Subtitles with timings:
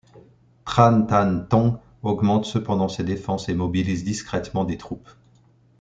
[0.65, 5.09] Trần Thánh Tông augmente cependant ses défenses et mobilise discrètement des troupes.